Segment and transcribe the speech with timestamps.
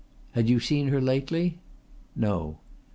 [0.31, 1.59] "Had you seen her lately?"
[2.15, 2.57] "No."